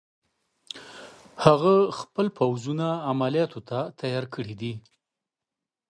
[1.45, 4.73] هغه خپل پوځونه عملیاتو ته تیار کړي.